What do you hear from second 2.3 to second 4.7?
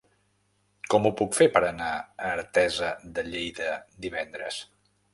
Artesa de Lleida divendres?